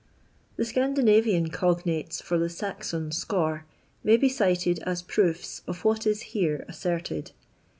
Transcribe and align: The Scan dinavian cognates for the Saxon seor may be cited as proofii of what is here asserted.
The 0.55 0.65
Scan 0.65 0.95
dinavian 0.95 1.51
cognates 1.51 2.23
for 2.23 2.39
the 2.39 2.49
Saxon 2.49 3.11
seor 3.11 3.65
may 4.03 4.17
be 4.17 4.29
cited 4.29 4.79
as 4.79 5.03
proofii 5.03 5.61
of 5.67 5.85
what 5.85 6.07
is 6.07 6.21
here 6.33 6.65
asserted. 6.67 7.29